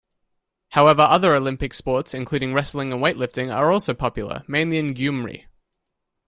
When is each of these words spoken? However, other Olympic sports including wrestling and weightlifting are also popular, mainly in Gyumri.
However, 0.69 1.03
other 1.03 1.35
Olympic 1.35 1.75
sports 1.75 2.15
including 2.15 2.55
wrestling 2.55 2.91
and 2.91 3.03
weightlifting 3.03 3.53
are 3.55 3.71
also 3.71 3.93
popular, 3.93 4.41
mainly 4.47 4.79
in 4.79 4.95
Gyumri. 4.95 5.45